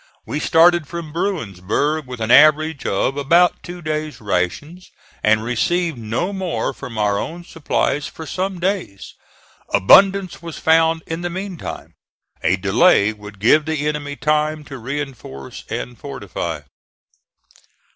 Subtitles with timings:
[0.25, 4.89] We started from Bruinsburg with an average of about two days' rations,
[5.21, 9.13] and received no more from our own supplies for some days;
[9.69, 11.93] abundance was found in the mean time.
[12.43, 16.61] A delay would give the enemy time to reinforce and fortify.